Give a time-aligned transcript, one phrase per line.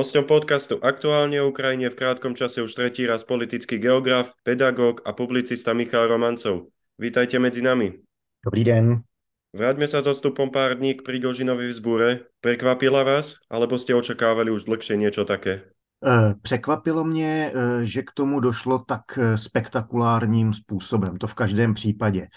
[0.00, 5.12] Hostom podcastu Aktuálne o Ukrajine v krátkom čase už tretí raz politický geograf, pedagóg a
[5.12, 6.72] publicista Michal Romancov.
[6.96, 8.00] Vítajte medzi nami.
[8.40, 9.04] Dobrý den.
[9.52, 12.32] Vráťme sa s odstupom pár dní k Prigožinovi vzbúre.
[12.40, 15.68] Prekvapila vás, alebo ste očakávali už dlhšie niečo také?
[16.06, 21.74] Eh, překvapilo mě, eh, že k tomu došlo tak eh, spektakulárním způsobem, to v každém
[21.74, 22.28] případě.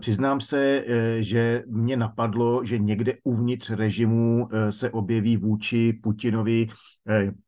[0.00, 0.84] Přiznám se,
[1.20, 6.68] že mě napadlo, že někde uvnitř režimu se objeví vůči Putinovi,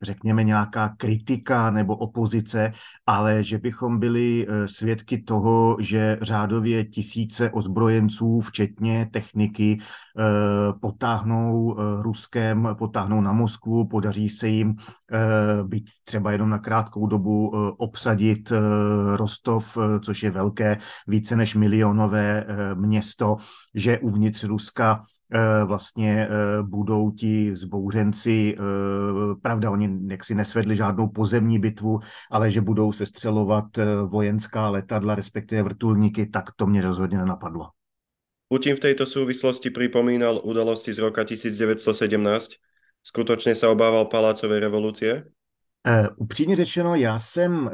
[0.02, 2.72] řekněme, nějaká kritika nebo opozice,
[3.06, 9.78] ale že bychom byli svědky toho, že řádově tisíce ozbrojenců, včetně techniky,
[10.80, 14.76] potáhnou Ruskem, potáhnou na Moskvu, podaří se jim
[15.62, 18.56] byť třeba jenom na krátkou dobu eh, obsadit eh,
[19.16, 23.36] Rostov, což je velké, více než milionové město,
[23.74, 25.04] že uvnitř Ruska
[25.64, 26.28] vlastně
[26.62, 28.56] budou ti zbouřenci,
[29.42, 33.64] pravda, oni jaksi nesvedli žádnou pozemní bitvu, ale že budou sestřelovat
[34.06, 37.68] vojenská letadla, respektive vrtulníky, tak to mě rozhodně nenapadlo.
[38.48, 42.58] Putin v tejto súvislosti pripomínal udalosti z roka 1917,
[43.10, 45.24] Skutočně se obával palácové revoluce?
[45.88, 47.72] Uh, upřímně řečeno, já jsem uh,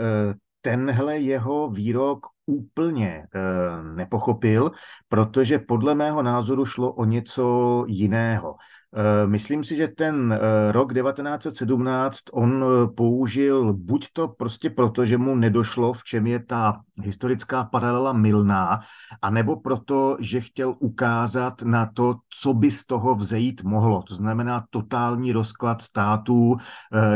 [0.60, 4.70] tenhle jeho výrok úplně uh, nepochopil,
[5.08, 8.54] protože podle mého názoru šlo o něco jiného.
[8.94, 15.04] Eh, myslím si, že ten eh, rok 1917 on eh, použil buď to prostě proto,
[15.04, 18.80] že mu nedošlo, v čem je ta historická paralela milná,
[19.22, 24.02] anebo proto, že chtěl ukázat na to, co by z toho vzejít mohlo.
[24.02, 26.56] To znamená totální rozklad států,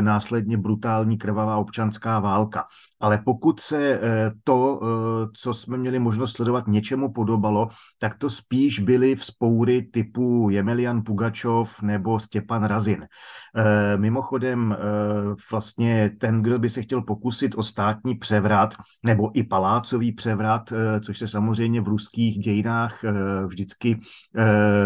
[0.00, 2.64] následně brutální krvavá občanská válka.
[3.00, 4.00] Ale pokud se
[4.44, 4.80] to,
[5.36, 7.68] co jsme měli možnost sledovat, něčemu podobalo,
[7.98, 13.02] tak to spíš byly vzpoury typu Jemelian Pugačov, nebo Stěpan Razin.
[13.02, 13.08] E,
[13.96, 14.76] mimochodem,
[15.50, 18.74] vlastně ten, kdo by se chtěl pokusit o státní převrat
[19.04, 20.72] nebo i palácový převrat,
[21.04, 23.04] což se samozřejmě v ruských dějinách
[23.46, 23.98] vždycky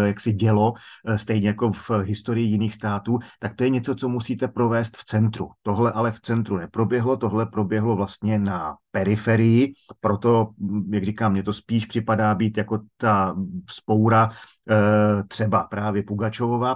[0.05, 0.73] jak si dělo,
[1.15, 5.49] stejně jako v historii jiných států, tak to je něco, co musíte provést v centru.
[5.63, 8.04] Tohle ale v centru neproběhlo, tohle proběhlo vlastně
[8.37, 10.49] na periferii, proto,
[10.89, 13.35] jak říkám, mně to spíš připadá být jako ta
[13.69, 14.29] spoura
[15.27, 16.75] třeba právě Pugačovova,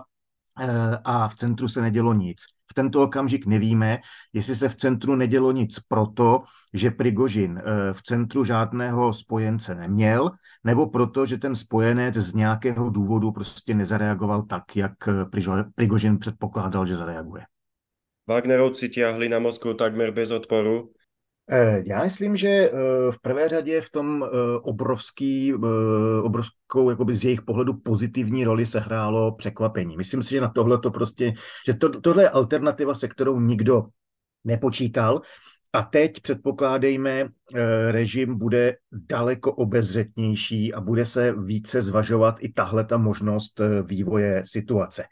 [0.60, 2.38] Eh, a v centru se nedělo nic.
[2.72, 4.00] V tento okamžik nevíme,
[4.34, 10.32] jestli se v centru nedělo nic proto, že Prigožin eh, v centru žádného spojence neměl,
[10.64, 15.26] nebo proto, že ten spojenec z nějakého důvodu prostě nezareagoval tak, jak eh,
[15.76, 17.44] Prigožin předpokládal, že zareaguje.
[18.28, 20.92] Wagnerovci ťahli na Moskvu takmer bez odporu.
[21.52, 22.72] Eh, já myslím, že eh,
[23.12, 24.28] v prvé řadě v tom eh,
[24.62, 25.54] obrovský,
[26.24, 29.98] obrovskou jakoby z jejich pohledu pozitivní roli se hrálo překvapení.
[29.98, 31.34] Myslím si, že na tohle to prostě,
[31.66, 33.86] že to, tohle je alternativa, se kterou nikdo
[34.44, 35.22] nepočítal.
[35.74, 37.28] A teď předpokládejme,
[37.90, 45.04] režim bude daleko obezřetnější a bude se více zvažovat i tahle ta možnost vývoje situace.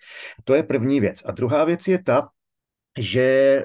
[0.43, 1.21] To je první věc.
[1.25, 2.29] A druhá věc je ta,
[2.99, 3.63] že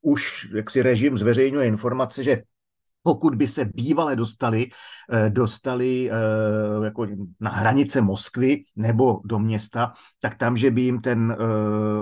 [0.00, 2.42] už jaksi režim zveřejňuje informace, že
[3.02, 4.66] pokud by se bývale dostali,
[5.28, 7.06] dostali eh, jako
[7.40, 11.36] na hranice Moskvy nebo do města, tak tam, že by jim ten eh,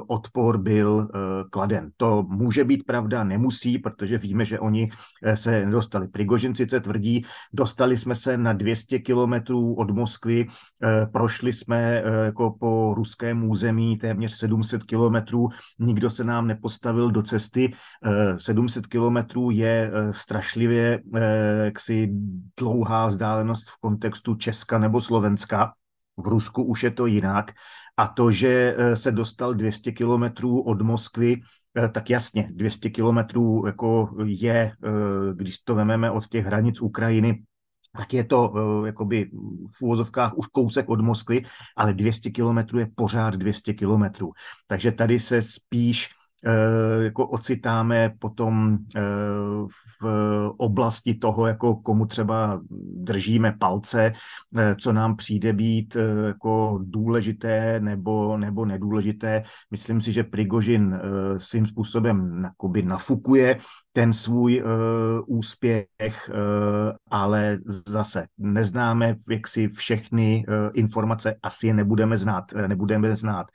[0.07, 1.09] odpor byl
[1.51, 1.91] kladen.
[1.97, 4.91] To může být pravda, nemusí, protože víme, že oni
[5.35, 6.09] se nedostali.
[6.09, 10.47] Prigožin sice tvrdí, dostali jsme se na 200 kilometrů od Moskvy,
[11.13, 15.49] prošli jsme jako po ruském území téměř 700 kilometrů,
[15.79, 17.73] nikdo se nám nepostavil do cesty.
[18.39, 22.09] 700 kilometrů je strašlivě eh, jaksi
[22.59, 25.73] dlouhá vzdálenost v kontextu Česka nebo Slovenska.
[26.17, 27.53] V Rusku už je to jinak.
[27.97, 31.41] A to, že eh, se dostal 200 kilometrů od Moskvy,
[31.79, 34.91] eh, tak jasně, 200 kilometrů jako je, eh,
[35.35, 37.43] když to vememe od těch hranic Ukrajiny,
[37.97, 38.53] tak je to
[38.87, 39.31] jakoby
[39.77, 41.43] v úvozovkách už kousek od Moskvy,
[41.77, 44.33] ale 200 kilometrů je pořád 200 kilometrů.
[44.67, 46.09] Takže tady se spíš
[47.01, 49.01] jako ocitáme potom eh,
[50.03, 50.07] v
[50.57, 52.61] oblasti toho, jako komu třeba
[52.95, 54.13] držíme palce,
[54.57, 55.97] eh, co nám přijde být
[56.27, 59.43] jako důležité nebo, nebo nedůležité.
[59.71, 61.01] Myslím si, že Prigožin
[61.39, 63.59] svým způsobem jakoby nafukuje
[63.93, 64.63] ten svůj
[65.27, 66.31] úspěch,
[67.11, 67.59] ale
[67.89, 73.47] zase neznáme jak si všechny informace, asi je nebudeme znát, nebudeme znát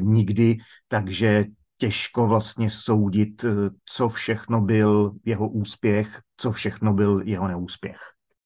[0.00, 0.58] nikdy,
[0.88, 1.44] takže
[1.82, 3.50] těžko vlastně soudit, eh,
[3.84, 7.98] co všechno byl jeho úspěch, co všechno byl jeho neúspěch.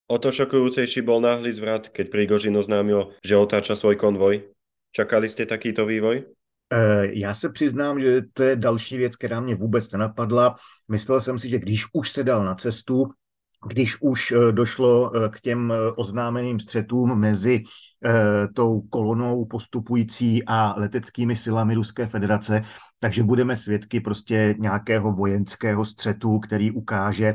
[0.08, 4.54] O to šokujúcejší bol náhly zvrat, keď Prigožin oznámil, že otáča svoj konvoj.
[4.94, 6.30] Čakali ste takýto vývoj?
[7.10, 10.54] Já se přiznám, že to je další věc, která mě vůbec nenapadla.
[10.88, 13.10] Myslel jsem si, že když už se dal na cestu,
[13.66, 17.62] když už eh, došlo eh, k těm eh, oznámeným střetům mezi
[18.54, 22.62] tou kolonou postupující a leteckými silami Ruské federace,
[23.00, 27.34] takže budeme svědky prostě nějakého vojenského střetu, který ukáže,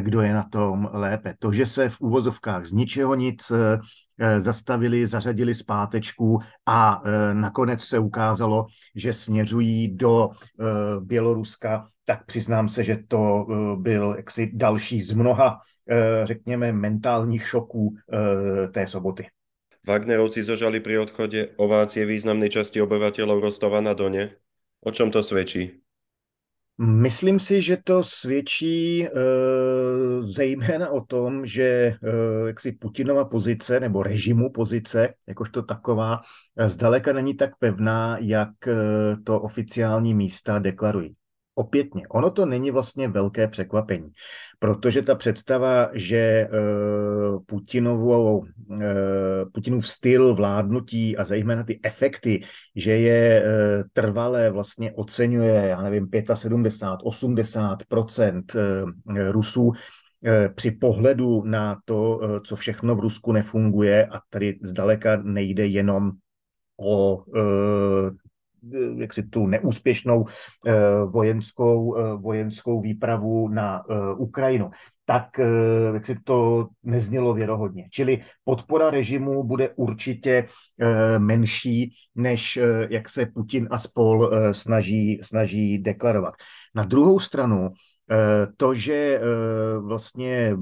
[0.00, 1.34] kdo je na tom lépe.
[1.38, 3.52] To, že se v úvozovkách z ničeho nic
[4.38, 7.02] zastavili, zařadili zpátečku a
[7.32, 8.66] nakonec se ukázalo,
[8.96, 10.28] že směřují do
[11.00, 13.46] Běloruska, tak přiznám se, že to
[13.80, 15.60] byl jaksi další z mnoha
[15.90, 19.26] Eh, řekněme, mentálních šoků eh, té soboty.
[19.86, 24.38] Wagnerovci zožali pri odchode ovácie významnej časti obyvateľov Rostova na Done.
[24.80, 25.70] O čom to svědčí?
[26.78, 29.10] Myslím si, že to svědčí e,
[30.20, 31.98] zejména o tom, že e,
[32.46, 36.20] jaksi Putinova pozice nebo režimu pozice, jakožto taková,
[36.66, 38.50] zdaleka není tak pevná, jak
[39.24, 41.16] to oficiální místa deklarují
[41.60, 44.10] opětně, ono to není vlastně velké překvapení,
[44.58, 48.46] protože ta představa, že uh, Putinovou, uh,
[49.52, 52.40] Putinův styl vládnutí a zejména ty efekty,
[52.76, 53.48] že je uh,
[53.92, 58.42] trvalé vlastně oceňuje, já nevím, 75, 80%
[59.30, 59.72] Rusů,
[60.54, 66.10] při pohledu na to, co všechno v Rusku nefunguje a tady zdaleka nejde jenom
[66.80, 67.24] o
[68.96, 70.26] jak si tu neúspěšnou
[70.66, 70.72] eh,
[71.06, 74.70] vojenskou, eh, vojenskou výpravu na eh, Ukrajinu,
[75.04, 75.40] tak
[75.94, 77.88] jak si to neznělo věrohodně.
[77.90, 80.46] Čili podpora režimu bude určitě
[81.18, 82.58] menší, než
[82.90, 86.34] jak se Putin a spol snaží, snaží deklarovat.
[86.74, 87.70] Na druhou stranu,
[88.56, 89.20] to, že
[89.80, 90.56] vlastně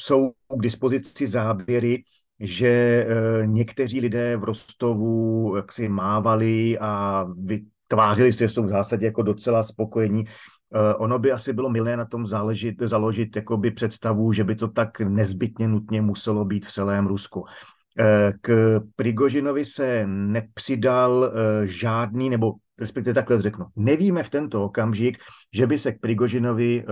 [0.00, 2.02] jsou k dispozici záběry
[2.40, 9.06] že eh, někteří lidé v Rostovu jaksi mávali a vytvářili se, že jsou v zásadě
[9.06, 10.24] jako docela spokojení.
[10.24, 14.68] Eh, ono by asi bylo milné na tom záležit, založit jakoby představu, že by to
[14.68, 17.44] tak nezbytně nutně muselo být v celém Rusku.
[17.98, 21.32] Eh, k Prigožinovi se nepřidal
[21.64, 25.18] žádný, nebo respektive takhle řeknu, nevíme v tento okamžik,
[25.54, 26.84] že by se k Prigožinovi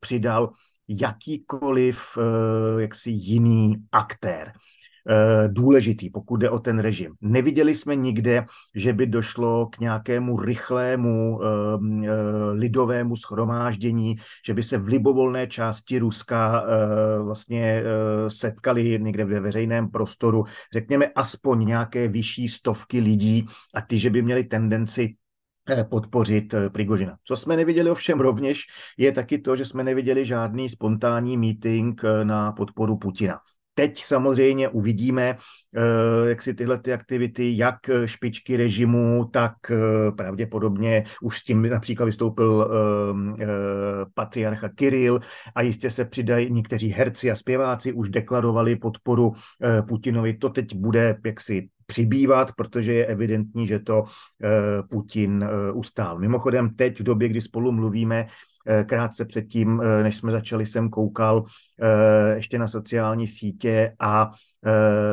[0.00, 0.50] přidal
[0.90, 4.52] jakýkoliv eh, jaksi jiný aktér
[5.08, 7.12] eh, důležitý, pokud jde o ten režim.
[7.20, 8.44] Neviděli jsme nikde,
[8.74, 12.08] že by došlo k nějakému rychlému ehm, eh,
[12.52, 14.14] lidovému schromáždění,
[14.46, 16.64] že by se v libovolné části Ruska
[17.22, 17.82] vlastně
[18.28, 24.22] setkali někde ve veřejném prostoru, řekněme aspoň nějaké vyšší stovky lidí a ty, že by
[24.22, 25.14] měli tendenci
[25.90, 27.16] podpořit eh, Prigožina.
[27.24, 28.62] Co jsme neviděli ovšem rovněž,
[28.98, 33.38] je taky to, že jsme neviděli žádný spontánní meeting eh, na podporu Putina.
[33.74, 35.36] Teď samozřejmě uvidíme,
[36.26, 39.52] jak si tyhle ty aktivity, jak špičky režimu, tak
[40.16, 42.70] pravděpodobně už s tím například vystoupil
[44.14, 45.20] patriarcha Kiril
[45.54, 49.32] a jistě se přidají někteří herci a zpěváci, už deklarovali podporu
[49.88, 50.34] Putinovi.
[50.34, 56.18] To teď bude jaksi přibývat, protože je evidentní, že to eh, Putin eh, ustál.
[56.18, 58.26] Mimochodem teď v době, kdy spolu mluvíme,
[58.66, 61.44] eh, krátce předtím, než jsme začali, jsem koukal
[62.34, 64.30] ještě na sociální sítě a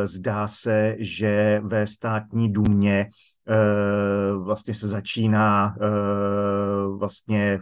[0.03, 3.09] zdá se, že ve státní důmě
[4.37, 5.75] vlastně se začíná
[6.97, 7.59] vlastně eh,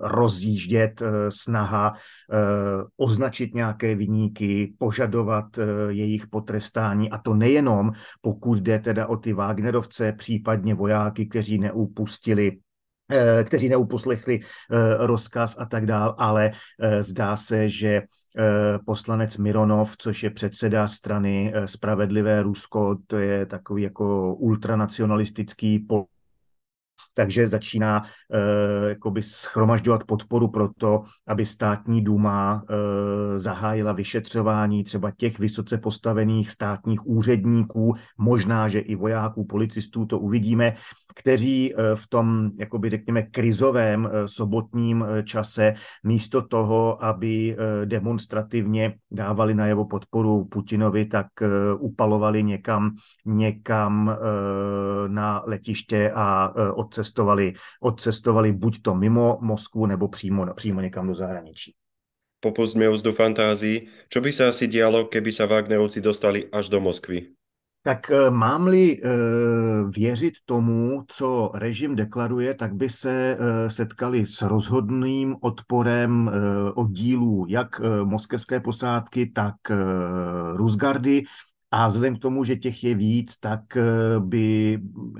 [0.00, 1.92] rozjíždět snaha
[2.96, 5.44] označit nějaké vyníky, požadovat
[5.88, 12.58] jejich potrestání a to nejenom pokud jde teda o ty Wagnerovce, případně vojáky, kteří neupustili
[13.44, 14.40] kteří neuposlechli
[14.98, 16.50] rozkaz a tak dál, ale
[17.00, 18.02] zdá se, že
[18.38, 25.78] Eh, poslanec Mironov, což je předseda strany eh, Spravedlivé Rusko, to je takový jako ultranacionalistický
[27.14, 35.10] takže začíná uh, jakoby schromažďovat podporu pro to, aby státní důma uh, zahájila vyšetřování třeba
[35.10, 40.74] těch vysoce postavených státních úředníků, možná, že i vojáků, policistů, to uvidíme,
[41.14, 48.94] kteří uh, v tom, jakoby řekněme, krizovém uh, sobotním uh, čase místo toho, aby demonstrativně
[49.10, 51.26] dávali najevo podporu Putinovi, tak
[51.78, 52.90] upalovali někam,
[53.26, 54.16] někam
[55.06, 61.74] na letiště a odcestovali, odcestovali buď to mimo Moskvu, nebo přímo, přímo někam do zahraničí.
[62.42, 63.86] Popustme do fantázii.
[64.10, 67.41] Čo by sa asi dialo, keby sa Wagnerovci dostali až do Moskvy?
[67.82, 69.08] Tak eh, mám-li e,
[69.96, 76.30] věřit tomu, co režim deklaruje, tak by se e, setkali s rozhodným odporem
[76.74, 79.54] oddílů jak moskevské posádky, tak
[80.54, 81.24] Rusgardy,
[81.72, 83.82] a vzhledem k tomu, že těch je víc, tak eh,
[84.20, 84.78] by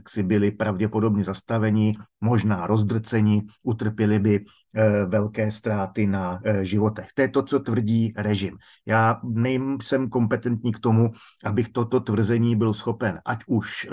[0.09, 7.09] si byli pravděpodobně zastaveni, možná rozdrceni, utrpěli by eh, velké ztráty na eh, životech.
[7.15, 8.57] To je to, co tvrdí režim.
[8.87, 11.11] Já nejsem kompetentní k tomu,
[11.45, 13.87] abych toto tvrzení byl schopen ať už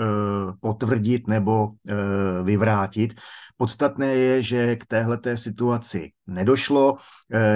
[0.60, 1.68] potvrdit nebo
[2.42, 3.14] vyvrátit.
[3.56, 6.96] Podstatné je, že k téhleté situaci nedošlo.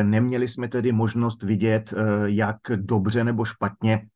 [0.03, 1.95] Neměli jsme tedy možnost vidět,
[2.27, 4.07] jak dobře nebo špatně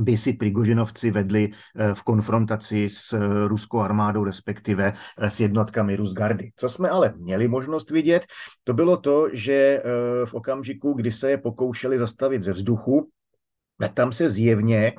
[0.00, 5.96] by si Prigožinovci vedli eh, v konfrontaci s eh, ruskou armádou, respektive eh, s jednotkami
[5.96, 6.50] Rusgardy.
[6.56, 8.26] Co jsme ale měli možnost vidět,
[8.64, 9.82] to bylo to, že
[10.24, 13.08] v okamžiku, kdy se je pokoušeli zastavit ze vzduchu,
[13.78, 14.92] tak tam se zjevně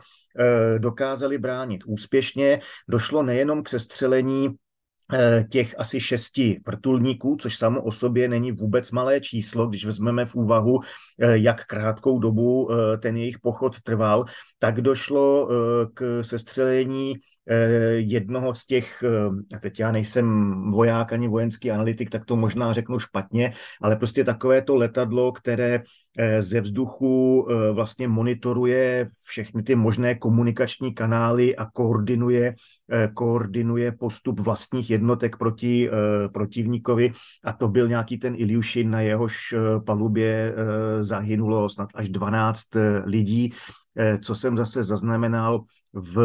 [0.78, 2.60] dokázali bránit úspěšně.
[2.90, 4.50] Došlo nejenom k sestřelení
[5.50, 10.36] těch asi šesti vrtulníků, což samo o sobě není vůbec malé číslo, když vezmeme v
[10.36, 10.80] úvahu,
[11.20, 14.26] eh, jak krátkou dobu eh, ten jejich pochod trval,
[14.60, 15.50] tak došlo
[15.94, 17.16] k sestřelení
[17.98, 19.04] jednoho z těch,
[19.56, 24.24] a teď já nejsem voják ani vojenský analytik, tak to možná řeknu špatně, ale prostě
[24.24, 25.84] takové to letadlo, které
[26.40, 32.56] ze vzduchu vlastně monitoruje všechny ty možné komunikační kanály a koordinuje,
[33.14, 35.90] koordinuje postup vlastních jednotek proti
[36.34, 37.12] protivníkovi
[37.44, 39.56] a to byl nějaký ten Ilyushin, na jehož
[39.86, 40.56] palubě
[41.02, 42.62] zahynulo snad až 12
[43.06, 43.54] lidí.
[43.98, 46.20] Eh, co jsem zase zaznamenal v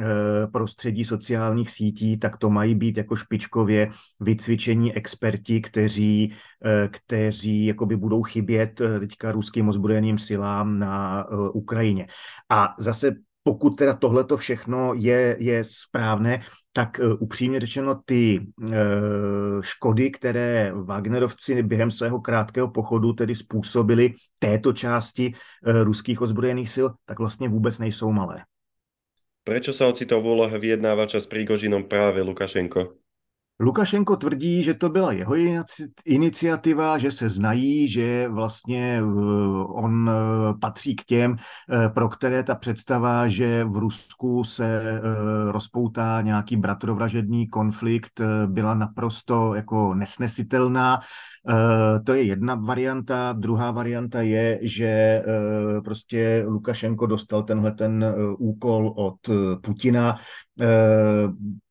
[0.00, 7.66] eh, prostředí sociálních sítí, tak to mají být jako špičkově vycvičení experti, kteří, eh, kteří
[7.66, 12.06] jakoby budou chybět teďka ruským ozbrojeným silám na Ukrajině.
[12.48, 13.12] A zase
[13.48, 18.72] pokud teda tohleto všechno je, je správné, tak uh, upřímně řečeno ty uh,
[19.60, 26.86] škody, které Wagnerovci během svého krátkého pochodu tedy způsobili této části uh, ruských ozbrojených sil,
[27.08, 28.44] tak vlastně vůbec nejsou malé.
[29.44, 33.07] Proč se ocitol v úlohe vyjednávača s Prigožinom právě Lukašenko?
[33.60, 35.34] Lukašenko tvrdí, že to byla jeho
[36.04, 39.02] iniciativa, že se znají, že vlastně
[39.66, 45.00] on eh, patří k těm, eh, pro které ta představa, že v Rusku se
[45.50, 51.00] rozpoutá nějaký bratrovražedný konflikt, byla naprosto jako nesnesitelná.
[52.04, 53.32] To je jedna varianta.
[53.32, 55.22] Druhá varianta je, že
[55.84, 59.16] prostě Lukašenko dostal tenhle ten úkol od
[59.62, 60.16] Putina,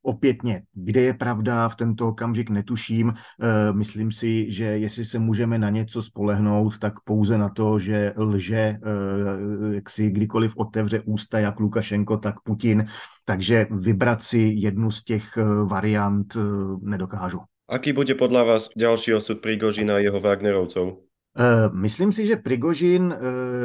[0.02, 3.12] opětně, kde je pravda, v tento okamžik netuším.
[3.12, 8.12] Eh, myslím si, že jestli se můžeme na něco spolehnout, tak pouze na to, že
[8.16, 12.84] lže, eh, jak si kdykoliv otevře ústa jak Lukašenko, tak Putin.
[13.24, 16.36] Takže vybrat si jednu z těch variant
[16.80, 17.40] nedokážu.
[17.68, 21.07] Aký bude podľa vás ďalší osud Prigožina a jeho Wagnerovcov?
[21.40, 23.20] Eh, myslím si, že Prigožin eh,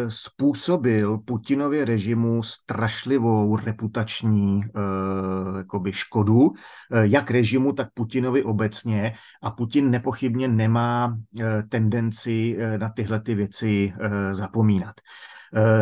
[0.09, 4.69] způsobil Putinově režimu strašlivou reputační eh,
[5.57, 6.51] jakoby škodu,
[7.01, 11.17] jak režimu, tak Putinovi obecně a Putin nepochybně nemá
[11.69, 13.93] tendenci na tyhle ty věci
[14.31, 14.95] zapomínat.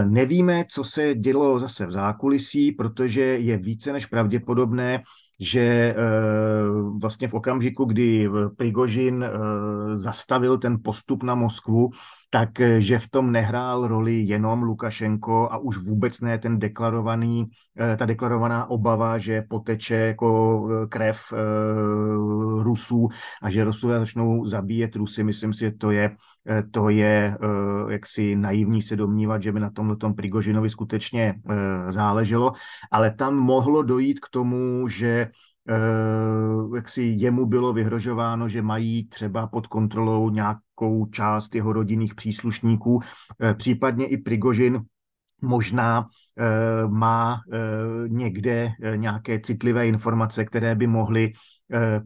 [0.05, 5.01] Nevíme, co se dělo zase v zákulisí, protože je více než pravděpodobné,
[5.41, 5.95] že
[7.01, 9.25] vlastně v okamžiku, kdy Prigožin
[9.95, 11.89] zastavil ten postup na Moskvu,
[12.33, 17.49] takže v tom nehrál roli jenom Lukašenko a už vůbec ne ten deklarovaný,
[17.97, 21.19] ta deklarovaná obava, že poteče jako krev
[22.59, 23.07] Rusů
[23.41, 25.23] a že Rusové začnou zabíjet Rusy.
[25.23, 26.15] Myslím si, že to je,
[26.71, 27.37] to je
[27.89, 31.35] jaksi naivní se domnívat, že by na tomhle tom Prigožinovi skutečně
[31.89, 32.53] záleželo,
[32.91, 35.27] ale tam mohlo dojít k tomu, že
[35.69, 40.29] Eh, jak si jemu bylo vyhrožováno, že mají třeba pod kontrolou
[40.81, 42.99] nějakou část jeho rodinných příslušníků,
[43.41, 44.81] eh, případně i Prigožin
[45.43, 46.05] možná
[46.37, 47.41] eh, má
[48.07, 51.33] někde nějaké citlivé informace, které by mohly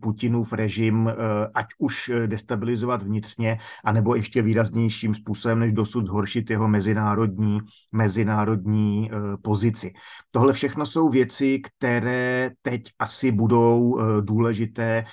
[0.01, 1.09] Putinův režim
[1.53, 7.59] ať už destabilizovat vnitřně, anebo ještě výraznějším způsobem než dosud zhoršit jeho mezinárodní,
[7.91, 9.09] mezinárodní
[9.41, 9.93] pozici.
[10.31, 15.05] Tohle všechno jsou věci, které teď asi budou důležité.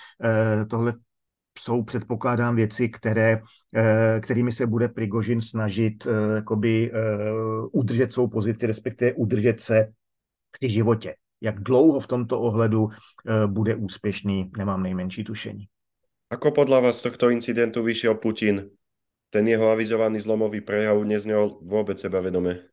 [0.69, 0.95] Tohle
[1.59, 3.43] jsou, předpokládám, věci, které,
[4.21, 6.93] kterými se bude Prigožin snažit jakoby,
[7.73, 9.89] udržet svou pozici, respektive udržet se
[10.51, 11.15] při životě.
[11.41, 12.89] Jak dlouho v tomto ohledu
[13.47, 15.67] bude úspěšný, nemám nejmenší tušení.
[16.33, 18.73] Ako podľa vás tohto incidentu vyšiel Putin?
[19.29, 22.72] Ten jeho avizovaný zlomový prejav neznel vôbec sebavedome.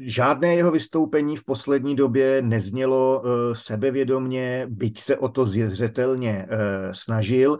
[0.00, 6.46] Žádné jeho vystoupení v poslední době neznělo sebevědomně, byť se o to zřetelně
[6.92, 7.58] snažil.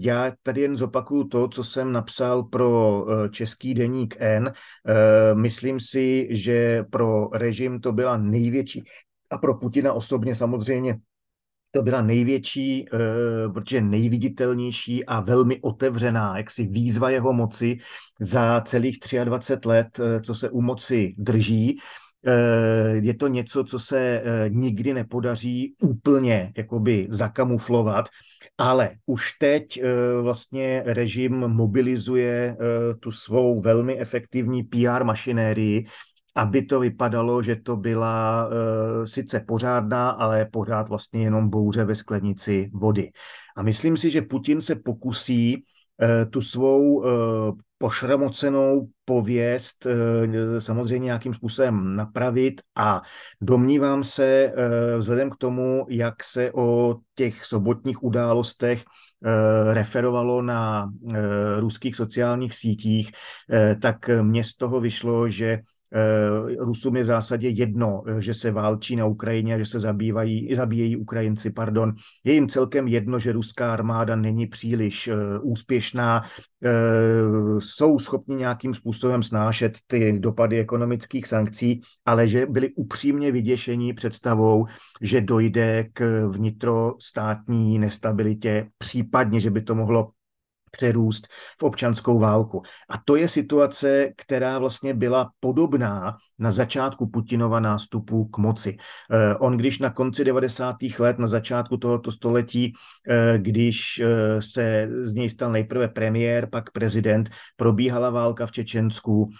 [0.00, 4.52] Já tady jen zopakuju to, co jsem napsal pro český deník N.
[5.34, 8.84] Myslím si, že pro režim to byla největší
[9.30, 10.98] a pro Putina osobně samozřejmě
[11.70, 12.98] to byla největší, eh,
[13.52, 17.78] protože nejviditelnější a velmi otevřená jaksi výzva jeho moci
[18.20, 21.78] za celých 23 let, eh, co se u moci drží.
[22.26, 28.06] Eh, je to něco, co se nikdy nepodaří úplně jakoby zakamuflovat,
[28.58, 29.82] ale už teď
[30.22, 32.56] vlastně režim mobilizuje
[33.00, 35.86] tu svou velmi efektivní PR mašinérii,
[36.36, 38.52] aby to vypadalo, že to byla uh,
[39.04, 43.10] sice pořádná, ale pořád vlastně jenom bouře ve sklenici vody.
[43.56, 47.04] A myslím si, že Putin se pokusí uh, tu svou uh,
[47.78, 49.86] pošramocenou pověst
[50.58, 53.02] samozřejmě nějakým způsobem napravit a
[53.40, 54.52] domnívám se
[54.98, 58.84] vzhledem k tomu, jak se o těch sobotních událostech
[59.72, 60.90] referovalo na
[61.58, 63.10] ruských sociálních sítích,
[63.82, 65.58] tak mně z toho vyšlo, že
[66.58, 70.96] Rusům je v zásadě jedno, eh, že se válčí na Ukrajině, že se zabývají, zabíjejí
[70.96, 71.92] Ukrajinci, pardon.
[72.24, 76.22] Je jim celkem jedno, že ruská armáda není příliš uh, úspěšná,
[77.58, 84.66] jsou schopni nějakým způsobem snášet ty dopady ekonomických sankcí, ale že byli upřímně vyděšení představou,
[85.00, 90.10] že dojde k vnitrostátní nestabilitě, případně, že by to mohlo
[90.76, 91.26] přerůst
[91.60, 92.62] v občanskou válku.
[92.90, 98.76] A to je situace, která vlastně byla podobná na začátku Putinova nástupu k moci.
[99.10, 100.76] Eh, on, když na konci 90.
[100.98, 102.72] let, na začátku tohoto století,
[103.08, 109.30] eh, když eh, se z něj stal nejprve premiér, pak prezident, probíhala válka v Čečensku,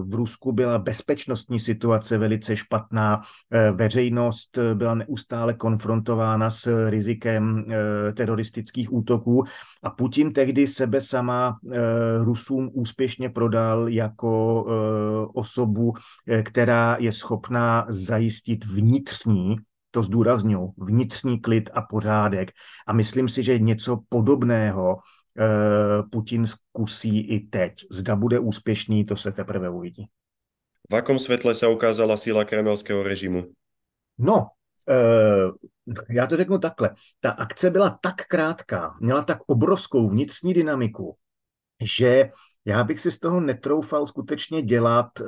[0.00, 3.20] v Rusku byla bezpečnostní situace velice špatná,
[3.74, 7.64] veřejnost byla neustále konfrontována s rizikem
[8.14, 9.44] teroristických útoků
[9.82, 11.58] a Putin tehdy sebe sama
[12.20, 14.64] Rusům úspěšně prodal jako
[15.34, 15.92] osobu,
[16.28, 19.56] Eh, která je schopná zajistit vnitřní,
[19.90, 22.50] to zdůraznuju, vnitřní klid a pořádek.
[22.86, 24.96] A myslím si, že něco podobného
[25.38, 27.72] eh, Putin zkusí i teď.
[27.90, 30.06] Zda bude úspěšný, to se teprve uvidí.
[30.90, 33.44] V akom světle se ukázala síla kremelského režimu?
[34.18, 34.63] No, eh,
[36.10, 36.90] já to řeknu takhle.
[37.20, 41.16] Ta akce byla tak krátká, měla tak obrovskou vnitřní dynamiku,
[41.82, 42.30] že
[42.64, 45.26] já bych si z toho netroufal skutečně dělat uh,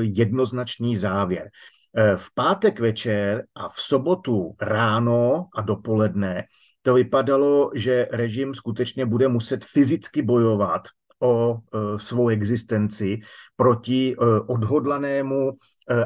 [0.00, 1.50] jednoznačný závěr.
[1.98, 6.44] Uh, v pátek večer a v sobotu ráno a dopoledne
[6.82, 10.82] to vypadalo, že režim skutečně bude muset fyzicky bojovat
[11.22, 11.58] o
[11.96, 13.18] svou existenci
[13.56, 15.52] proti odhodlanému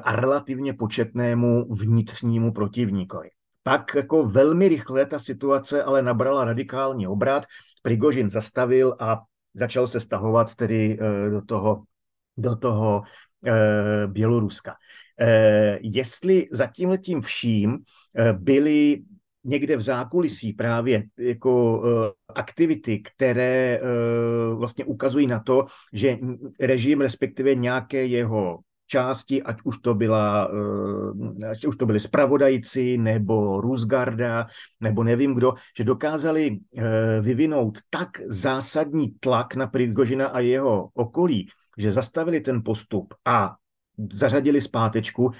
[0.02, 3.28] a relativně početnému vnitřnímu protivníkovi.
[3.62, 7.44] Pak jako velmi rychle ta situace ale nabrala radikální obrat.
[7.82, 9.20] Prigožin zastavil a
[9.54, 11.82] začal se stahovat tedy eh, do toho,
[12.36, 13.02] do toho
[13.46, 14.76] eh, Běloruska.
[15.20, 17.78] Eh, jestli za tímhletím vším
[18.32, 19.02] byly
[19.44, 21.82] někde v zákulisí právě jako
[22.34, 23.80] aktivity, které
[24.54, 26.18] vlastně ukazují na to, že
[26.60, 28.58] režim, respektive nějaké jeho
[28.88, 30.48] části, ať už to, byla,
[31.42, 34.46] eh, ať už to byli spravodajci nebo Rusgarda
[34.80, 41.48] nebo nevím kdo, že dokázali eh, vyvinout tak zásadní tlak na Prigožina a jeho okolí,
[41.78, 43.56] že zastavili ten postup a
[44.12, 45.30] zařadili zpátečku,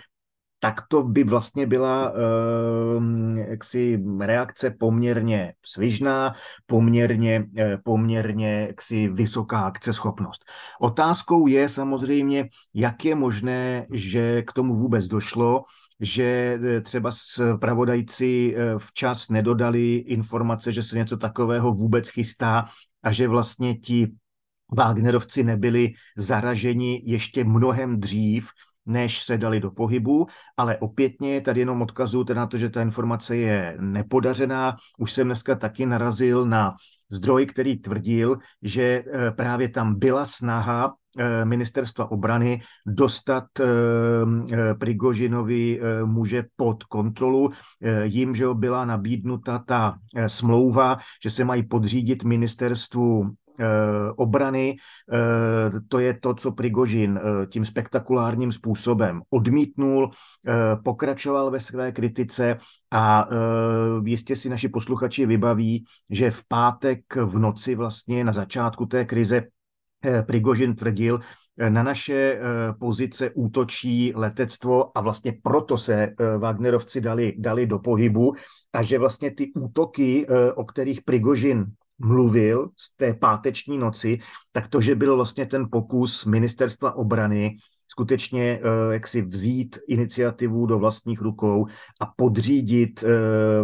[0.61, 6.35] tak to by vlastně byla uh, jaksi reakce poměrně svižná,
[6.67, 10.45] poměrně, uh, poměrně jaksi vysoká akceschopnost.
[10.81, 15.65] Otázkou je samozřejmě, jak je možné, že k tomu vůbec došlo,
[16.01, 17.11] že eh, třeba
[17.61, 22.65] pravodajci včas nedodali informace, že se něco takového vůbec chystá
[23.03, 24.13] a že vlastně ti
[24.77, 28.49] Wagnerovci nebyli zaraženi ještě mnohem dřív,
[28.89, 33.37] než se dali do pohybu, ale opětně tady jenom odkazu na to, že ta informace
[33.37, 34.77] je nepodařená.
[34.99, 36.75] Už jsem dneska taky narazil na
[37.11, 45.81] zdroj, který tvrdil, že eh, právě tam byla snaha eh, ministerstva obrany dostat eh, Prigožinovi
[46.05, 47.51] muže pod kontrolu.
[48.03, 53.31] Jím, že byla nabídnuta ta smlouva, že se mají podřídit ministerstvu
[54.17, 54.77] obrany.
[55.13, 60.11] Eh, to je to, co Prigožin eh, tím spektakulárním způsobem odmítnul,
[60.85, 62.57] pokračoval ve své kritice
[62.91, 63.29] a
[64.05, 69.43] jistě si naši posluchači vybaví, že v pátek v noci vlastně na začátku té krize
[70.27, 71.21] Prigožin tvrdil,
[71.69, 72.41] na naše
[72.81, 78.33] pozice útočí letectvo a vlastně proto se Wagnerovci dali, dali do pohybu
[78.73, 81.67] a že vlastně ty útoky, o kterých Prigožin
[81.99, 84.19] mluvil z té páteční noci,
[84.53, 87.57] tak to, že byl vlastně ten pokus ministerstva obrany
[87.89, 91.67] skutečně eh, jak si vzít iniciativu do vlastních rukou
[92.01, 93.09] a podřídit eh,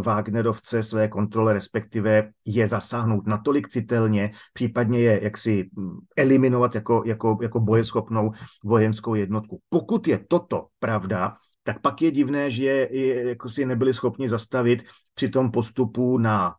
[0.01, 7.39] Wagnerovce své kontrole, respektive je zasáhnout natolik citelně, případně je jaksi hm, eliminovat jako, jako,
[7.43, 8.33] jako bojeschopnou
[8.65, 9.61] vojenskou jednotku.
[9.69, 14.83] Pokud je toto pravda, tak pak je divné, že je, jako si nebyli schopni zastavit
[15.15, 16.55] při tom postupu na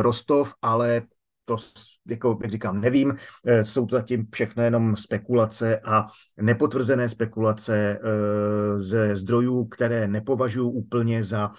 [0.00, 1.02] Rostov, ale
[1.44, 1.56] to,
[2.08, 6.06] jako jak říkám, nevím, eh, jsou to zatím všechno jenom spekulace a
[6.40, 11.50] nepotvrzené spekulace eh, ze zdrojů, které nepovažuji úplně za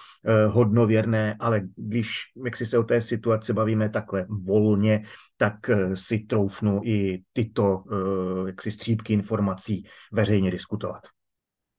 [0.48, 5.02] hodnověrné, ale když jak si se o té situaci bavíme takhle volně,
[5.38, 5.54] tak
[5.94, 7.84] si troufnu i tyto
[8.46, 11.02] jaksi střípky informací veřejně diskutovat.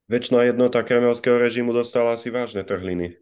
[0.08, 3.21] Väčšina jednota kremelského režimu dostala asi vážné trhliny.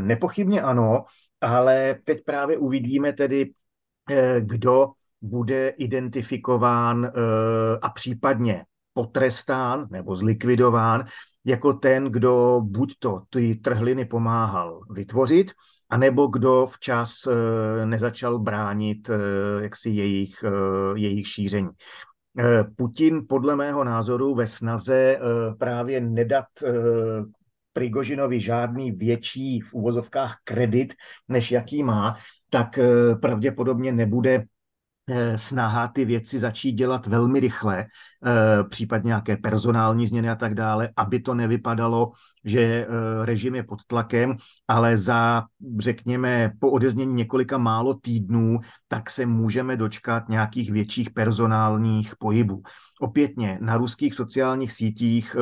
[0.00, 1.04] Nepochybně ano
[1.42, 3.52] ale teď právě uvidíme tedy,
[4.10, 4.88] eh, kdo
[5.20, 7.10] bude identifikován eh,
[7.82, 11.04] a případně potrestán nebo zlikvidován
[11.44, 15.52] jako ten, kdo buď to ty trhliny pomáhal vytvořit,
[15.90, 19.10] anebo kdo včas eh, nezačal bránit
[19.60, 20.44] jaksi jejich,
[20.94, 21.70] jejich šíření.
[22.76, 25.18] Putin podle mého názoru ve snaze
[25.58, 26.44] právě nedat
[27.72, 30.94] Prigožinovi žádný větší v úvozovkách kredit,
[31.28, 32.16] než jaký má,
[32.50, 34.44] tak eh, pravděpodobně nebude
[35.36, 40.90] snaha ty věci začít dělat velmi rychle, eh, případně nějaké personální změny a tak dále,
[40.96, 42.12] aby to nevypadalo,
[42.44, 42.86] že eh,
[43.26, 44.36] režim je pod tlakem,
[44.68, 45.42] ale za,
[45.78, 52.62] řekněme, po odeznění několika málo týdnů, tak se můžeme dočkat nějakých větších personálních pohybů.
[53.00, 55.36] Opětně na ruských sociálních sítích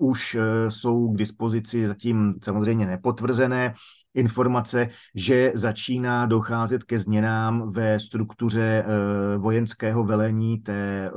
[0.00, 0.36] už
[0.68, 3.74] jsou k dispozici zatím samozřejmě nepotvrzené
[4.14, 11.10] informace, že začíná docházet ke změnám ve struktuře eh, vojenského velení té eh,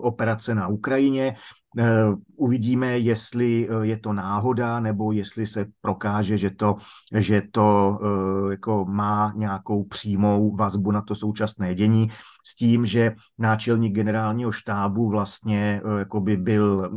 [0.00, 1.34] operace na Ukrajině.
[1.78, 6.76] Eh, uvidíme, jestli eh, je to náhoda, nebo jestli se prokáže, že to,
[7.18, 12.08] že to eh, jako má nějakou přímou vazbu na to současné dění,
[12.46, 15.82] s tím, že náčelník generálního štábu vlastně
[16.20, 16.90] by byl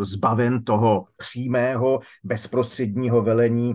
[0.00, 3.74] zbaven toho přímého bezprostředního velení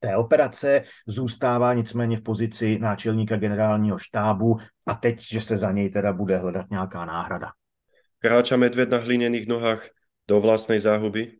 [0.00, 5.90] té operace, zůstává nicméně v pozici náčelníka generálního štábu a teď, že se za něj
[5.90, 7.48] teda bude hledat nějaká náhrada.
[8.24, 9.84] Kráča medvěd na hliněných nohách
[10.28, 11.36] do vlastnej záhuby?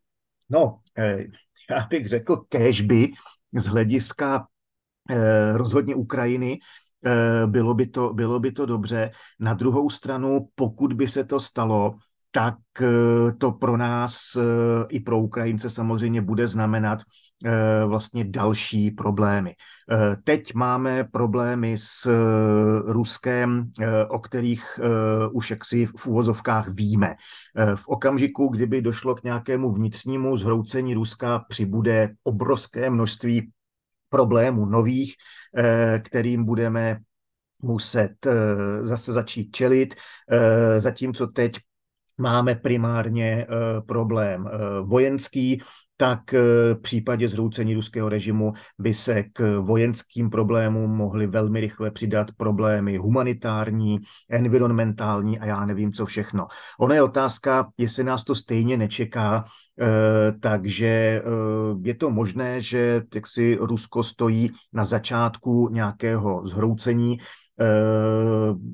[0.51, 1.25] No, eh,
[1.71, 3.09] já bych řekl kežby
[3.53, 4.47] z hlediska
[5.11, 6.59] eh, rozhodně Ukrajiny,
[7.07, 9.11] eh, bylo by, to, bylo by to dobře.
[9.41, 11.97] Na druhou stranu, pokud by se to stalo,
[12.31, 12.55] tak
[13.39, 14.37] to pro nás
[14.89, 17.03] i pro Ukrajince samozřejmě bude znamenat
[17.87, 19.55] vlastně další problémy.
[19.91, 23.71] Eh, teď máme problémy s eh, Ruskem,
[24.09, 24.81] o kterých
[25.33, 27.15] už jaksi v úvozovkách víme.
[27.75, 33.51] V okamžiku, kdyby došlo k nějakému vnitřnímu zhroucení Ruska, přibude obrovské množství
[34.09, 35.15] problémů nových,
[36.05, 36.99] kterým budeme
[37.63, 38.15] muset
[38.83, 39.95] zase začít čelit,
[40.79, 41.59] zatímco teď
[42.19, 43.47] máme primárně
[43.87, 44.51] problém
[44.83, 45.63] vojenský,
[45.97, 46.41] tak eh,
[46.75, 52.97] v případě zhroucení ruského režimu by se k vojenským problémům mohly velmi rychle přidat problémy
[52.97, 53.99] humanitární,
[54.31, 56.47] environmentální a já nevím, co všechno.
[56.81, 59.45] Ono je otázka, jestli nás to stejně nečeká,
[59.81, 61.23] eh, takže eh,
[61.83, 67.19] je to možné, že si Rusko stojí na začátku nějakého zhroucení,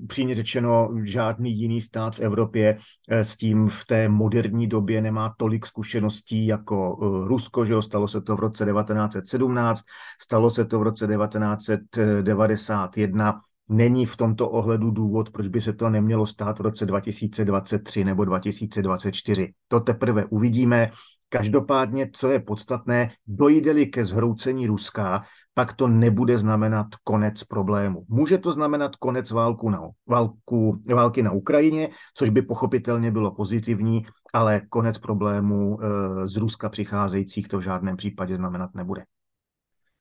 [0.07, 2.77] přímě řečeno, žádný jiný stát v Evropě
[3.09, 7.83] eh, s tím v té moderní době nemá tolik zkušeností jako eh, Rusko, že jo?
[7.83, 9.83] stalo se to v roce 1917,
[10.23, 15.91] stalo se to v roce 1991, není v tomto ohledu důvod, proč by se to
[15.91, 19.53] nemělo stát v roce 2023 nebo 2024.
[19.69, 20.91] To teprve uvidíme.
[21.33, 25.23] Každopádně, co je podstatné, dojde-li ke zhroucení Ruska,
[25.55, 28.05] pak to nebude znamenat konec problému.
[28.09, 34.07] Může to znamenat konec válku na, válku, války na Ukrajině, což by pochopitelně bylo pozitivní,
[34.33, 35.87] ale konec problému e,
[36.29, 39.05] z Ruska přicházejících to v žádném případě znamenat nebude.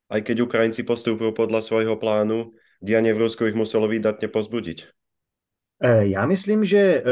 [0.09, 2.49] Aj keď Ukrajinci postupují podle svého plánu,
[2.81, 4.98] dianie v Rusku ich muselo výdatně pozbudiť.
[5.83, 7.03] Eh, já myslím, že eh,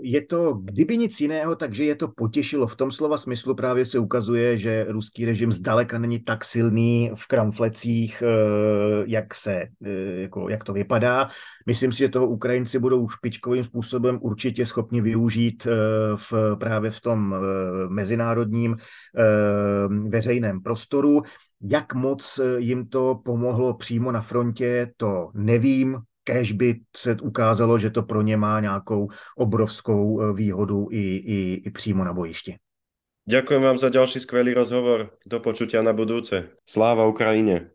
[0.00, 2.66] je to, kdyby nic jiného, takže je to potěšilo.
[2.66, 7.26] V tom slova smyslu právě se ukazuje, že ruský režim zdaleka není tak silný v
[7.26, 9.64] kramflecích, eh, jak, se,
[10.16, 11.28] jako, jak to vypadá.
[11.66, 15.66] Myslím si, že toho Ukrajinci budou špičkovým způsobem určitě schopni využít
[16.16, 17.34] v, právě v tom
[17.88, 18.76] mezinárodním
[20.08, 21.22] veřejném prostoru.
[21.62, 27.90] Jak moc jim to pomohlo přímo na frontě, to nevím kež by se ukázalo, že
[27.90, 32.56] to pro ně má nějakou obrovskou eh, výhodu i, i, i přímo na bojišti.
[33.28, 35.10] Ďakujem vám za ďalší skvelý rozhovor.
[35.26, 36.48] Do počutia na budúce.
[36.68, 37.70] Sláva Ukrajině.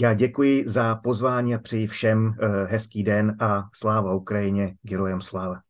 [0.00, 5.60] Já děkuji za pozvání a přeji všem eh, hezký den a sláva Ukrajině, gerojem sláva.